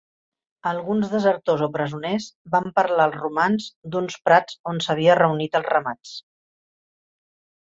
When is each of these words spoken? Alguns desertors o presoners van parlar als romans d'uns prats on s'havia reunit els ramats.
Alguns 0.69 1.09
desertors 1.09 1.61
o 1.65 1.67
presoners 1.75 2.29
van 2.55 2.71
parlar 2.79 3.05
als 3.09 3.19
romans 3.25 3.67
d'uns 3.97 4.17
prats 4.29 4.59
on 4.73 4.81
s'havia 4.87 5.19
reunit 5.21 5.61
els 5.61 5.71
ramats. 5.77 6.17